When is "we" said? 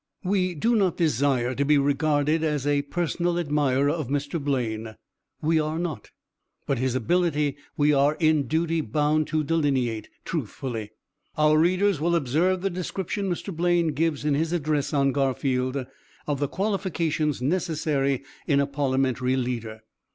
0.23-0.55, 5.43-5.59, 7.77-7.93